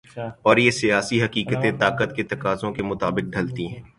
[0.43, 3.81] اور یہ سیاسی حقیقتیں طاقت کے تقاضوں کے مطابق ڈھلتی ہیں۔